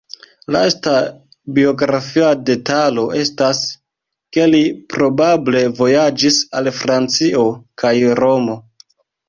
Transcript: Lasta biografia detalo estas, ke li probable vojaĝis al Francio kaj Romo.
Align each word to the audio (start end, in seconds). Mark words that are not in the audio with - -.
Lasta 0.53 0.93
biografia 1.57 2.31
detalo 2.51 3.03
estas, 3.25 3.61
ke 4.39 4.49
li 4.55 4.63
probable 4.95 5.63
vojaĝis 5.83 6.43
al 6.63 6.73
Francio 6.81 7.47
kaj 7.85 7.97
Romo. 8.25 8.61